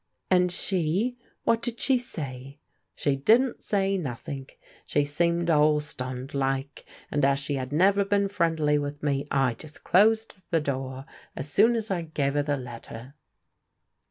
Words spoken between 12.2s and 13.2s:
'er the letter."